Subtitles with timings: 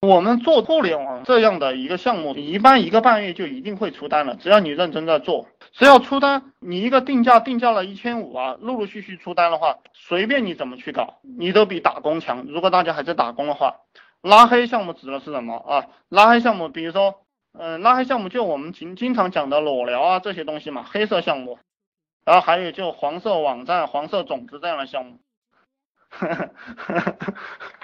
[0.00, 5.46] 我们做互联网这样的一个项目，一般一个半月就一定会出单了，只要你认真在做。
[5.72, 12.46] 只要出单，你一个定价定价了一千五啊，陆陆续续出单的话，随便你怎么去搞，你都比打工强。
[12.48, 13.76] 如果大家还在打工的话，
[14.22, 15.86] 拉黑项目指的是什么啊？
[16.08, 17.20] 拉黑项目，比如说，
[17.52, 21.58] 嗯，拉黑项目就我们经经常讲的裸聊啊这些东西嘛，黑色项目。
[22.24, 25.18] 然后还有就黄色网站、黄色种子这样的项目。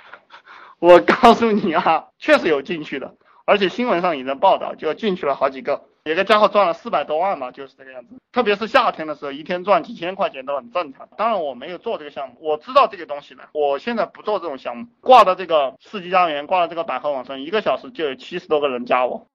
[0.79, 3.15] 我告诉你啊，确实有进去的，
[3.45, 5.85] 而且新闻上也在报道，就进去了好几个。
[6.05, 8.15] 有个家伙赚了四百多万嘛，就是这个样子。
[8.31, 11.09] 特别是夏天的时候，一天赚几千块钱都很正常。
[11.17, 13.43] 当然我没有做这个项目，我知道这个东西呢。
[13.53, 19.27] 我现在不做这种项目，挂到这个世纪佳缘，挂到这个百合网上，一个小时就有七十多个人加我，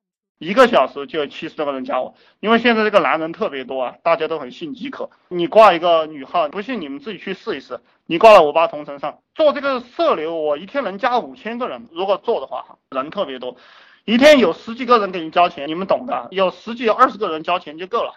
[0.42, 2.16] 一个小时就有七十多个人加我。
[2.40, 5.12] 因为现在这个男人特别多啊，大家都很性饥渴。
[5.28, 7.80] 你挂一个女号，不信你们自己去试一试。
[8.08, 13.56] 你挂到五八同城上做这个社流，我一天能加五千个人，如果做的话，人特别多。
[14.04, 18.16] 一天有十几个人给你交钱，你们懂的，有十几二十个人交钱就够了，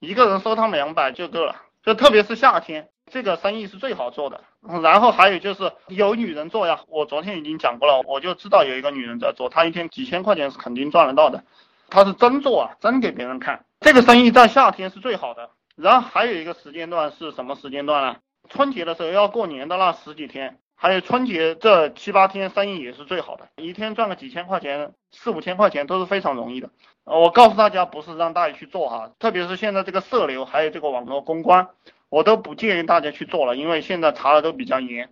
[0.00, 1.56] 一个人收他们两百就够了。
[1.82, 4.40] 就特别是夏天，这个生意是最好做的。
[4.82, 11.44] 然后还有就是有女人做呀，我昨天已经讲过了，我就知道有一个女人在做，她一天几千块钱是肯定赚得到的，
[11.90, 13.64] 她是真做啊，真给别人看。
[13.80, 15.50] 这个生意在夏天是最好的。
[15.76, 18.16] 然后还有一个时间段是什么时间段呢？
[18.48, 20.58] 春节的时候要过年的那十几天。
[20.76, 26.68] 还有春节这七八天生意也是最好的，一天赚个几千块钱、四五千块钱都是非常容易的。
[27.04, 31.68] 我告诉大家，不是让大家去做哈，特别是现在这个社流还有这个网络公关，
[32.14, 35.10] 我都不建议大家去做了，因为现在查的都比较严，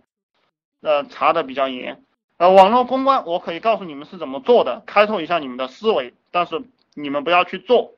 [0.81, 2.01] 呃，查的比较严。
[2.37, 7.95] 呃，网络公关我可以告诉你们是怎么做的，开拓一下你们的思维，但是你们不要去做。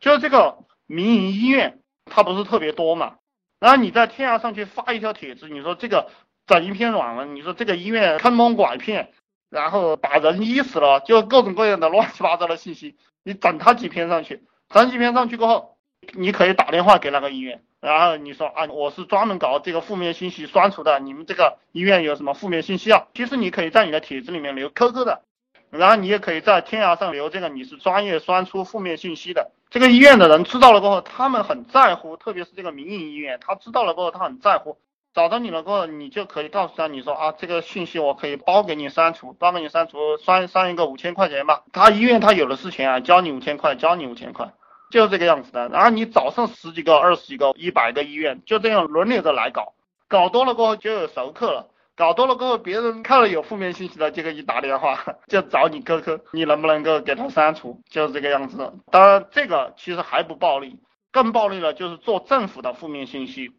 [0.00, 3.16] 就是这个民营医院，它不是特别多嘛，
[3.60, 6.10] 然后你在天涯上去发一条帖子，你说这个。
[6.48, 9.12] 整一篇软文，你说这个医院坑蒙拐骗，
[9.50, 15.76] 然后把人医死了，就各种各样的 乱七八糟的信息，你整他几篇上去，整几篇上去过后，
[16.14, 23.06] 你可以打电话给那个医院，然后你说啊，我是专门搞这个负面信息删除的，你们这个医院有什么负面信息啊？
[23.14, 25.22] 其实你可以在你的帖子里面留 QQ 的，
[25.70, 29.52] 然后你也可以在天涯上留这个你是专业删除负面信息的。
[29.70, 34.78] 这个医院的人知道了过后，他们很在乎，特别是这个民营医院，他知道了过后，他很在乎。
[35.14, 41.64] 找到你了过后，你就可以告诉他，你说啊，这个信息我可以包给你删除，包给你删除，删删一个五千块钱吧。
[41.72, 44.52] 他医院他有的是钱啊，交你五千块，交你五千块，
[44.90, 45.68] 就是这个样子的。
[45.68, 49.74] 然后你找上十几个、二十几个、一百个医院，就这样轮流着来搞，
[50.08, 54.98] 搞多了过后就有熟客了，搞多了过后，别人看了有负面信息的，就给你打电话，
[55.28, 57.80] 就找你 QQ，你能不能够给他删除？
[57.88, 58.72] 就是这个样子。
[58.90, 60.78] 当然，这个其实还不暴利，
[61.12, 63.52] 更暴利了就是做政府的负面信息。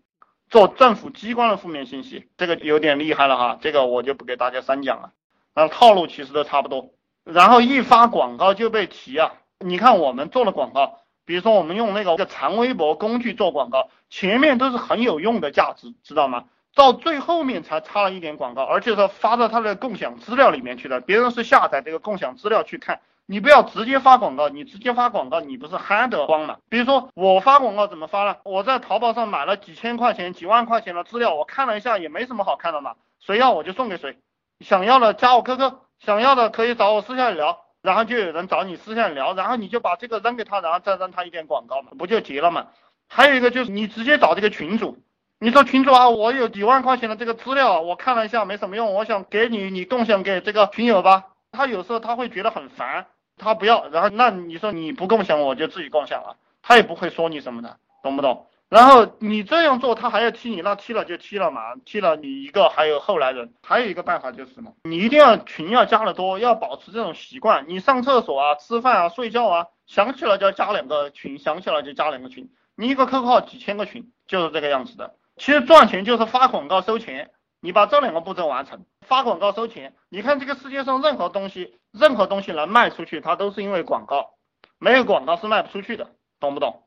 [0.50, 5.12] 做政府机关的负面信息，这个有点厉害了哈，这个我就不给大家删讲了。
[5.54, 6.90] 然后套路其实都差不多，
[7.24, 9.34] 然后一发广告就被提啊。
[9.60, 16.46] 你看我们做了广告，比如说我们用那个叫长微博工具做广告，前面都是很有用的价值，知道吗？
[16.74, 23.02] 到最后面才插了一点广告，而且是发到他的共享资料里面去的，别人是下载这个共享资料去看。
[23.28, 26.58] 你不要直接发广告，你直接发广告，你不是憨得慌吗？
[26.68, 28.38] 比如说我发广告怎么发呢？
[28.44, 34.18] 我在淘宝上买了几千块钱、几万块钱的资料，我看了一下也没什么好看的嘛，谁要我就送给谁，
[34.62, 42.68] 想要的加我 QQ，想要的可以找我私下里聊，然后就有人找你私下聊，然后你就把这个扔给他，然后再扔他一点广告嘛，不就结了嘛？
[43.08, 45.00] 还有一个就是你直接找这个群主，
[45.40, 51.30] 你说群主啊，我有几万块钱的这个资料，我看了一下没什么用，我想给你，你共享给这个群友吧。
[51.52, 53.08] 他有时候他会觉得很烦。
[53.42, 58.46] 他不要，然后那你说你不共享，我就自己共享了，他也不会说你什么的，懂不懂？
[58.70, 63.52] 然后你这样做，他还要踢你，那踢了就踢了嘛，踢了你一个，还有后来人。
[63.64, 64.74] 还有一个办法就是什么？
[64.84, 67.66] 你一定要群要加的多，要保持这种习惯。
[67.68, 72.48] 你上厕所啊、吃饭啊、睡觉啊，想起来就要加两个群，想起来就加两个群。
[72.76, 75.16] 你一个 QQ 号几千个群，就是这个样子的。
[75.36, 77.32] 其实赚钱就是发广告收钱，
[77.62, 78.86] 你把这两个步骤完成。
[79.02, 84.36] 发广告收钱，你看这个世界上任何东西，任何东西能卖出去，它都是因为广告，
[84.78, 86.84] 没有广告是卖不出去的，懂不懂？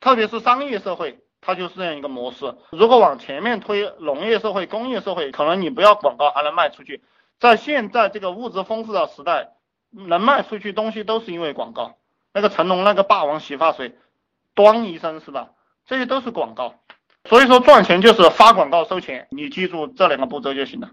[0.00, 2.54] 特别是商业社会，它就是这样一个模式。
[2.70, 7.02] 如果往前面推，农业社会、工业社会，可能你不要广告还能卖出去。
[7.38, 9.50] 在现在这个物质丰富的时代，
[9.90, 11.96] 能卖出去东西都是因为广告。
[12.32, 13.96] 那个成龙那个霸王洗发水，
[14.54, 15.48] 咣一声是吧？
[15.86, 16.74] 这些都是广告。
[17.28, 20.90] 所以说赚钱就是发广告收钱，你记住这两个步骤就行了。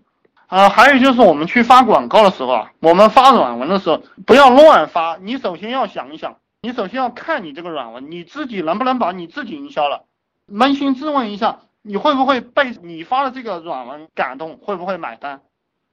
[0.48, 5.18] 啊，还有就是我们去发广告的时候啊，我们发软文的时候不要乱发。
[5.22, 10.06] 你首先要想一想，你首先要看你这个软文，你自己能不能把你自己营销了？
[10.48, 14.58] 扪心自问一下，你会不会被你发的这个软文感动？
[14.58, 15.42] 会不会买单？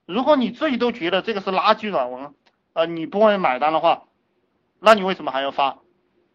[0.06, 2.34] 如果你自己都觉得这个是垃圾软文，
[2.72, 4.04] 呃你不会买单的话，
[4.80, 5.78] 那你为什么还要发？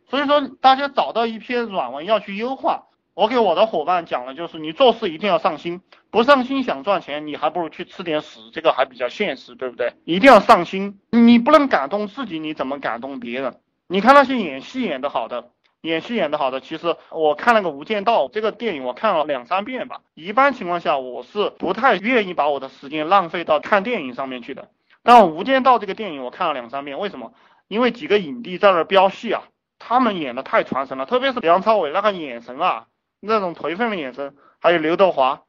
[0.10, 2.86] 所以说大家找到一篇软文要去优化。
[3.16, 9.94] 我给我的伙伴讲了，就是你做事一定要上心，不上心想赚钱，你还不如去吃点屎，这个还比较现实，对不对？
[10.06, 13.58] 一定要上心，你不能感动自己，你怎么感动别人？
[13.92, 15.50] 你看那些演戏演得好的，
[15.82, 20.02] 演戏演得好的，其实我看那个《无间道》这个电影，我看了两三遍吧。
[20.14, 24.70] 一般情况下，我是不太愿意把我的时间浪费到看电影上面去的。
[25.02, 27.34] 但《无间道》这个电影我看了两三遍，为什么？
[27.68, 29.42] 因为几个影帝在那飙戏啊，
[29.80, 32.86] 他们演的太传神了，特别是梁朝伟那个眼神啊。
[33.20, 35.42] 那种颓废的眼神，还有刘德华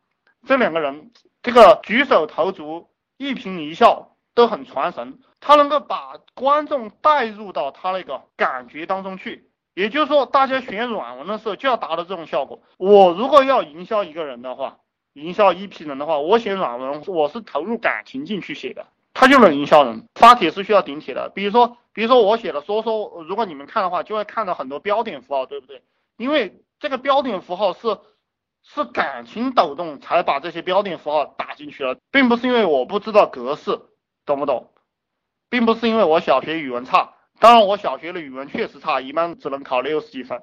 [0.47, 1.11] 这两个人，
[1.43, 2.89] 这个举手投足、
[3.19, 9.51] 一颦一笑都很传神，他能够把观众带入到他那个感觉当中去。
[9.75, 12.61] 也就是说，大家选软文的时候就要达到这种效果。
[12.77, 14.79] 我如果要营销一个人的话，
[15.15, 20.07] 营销一批人的话，我写软文，我是投入感情进去写的，他就能营销人。
[20.17, 25.83] 发帖是需要顶帖的，比如说，比如说我写的说说，如果你们看的话，就会看到很多标点符号，对不对？
[26.17, 27.99] 因为这个标点符号是
[28.63, 33.81] 是感情抖动才把这些标点符号打进去了，并不是因为我不知道格式，
[34.27, 34.71] 懂不懂？
[35.51, 40.41] 并不是因为我小学语文差，当然我小学的语文确实差，一般只能考六十几分。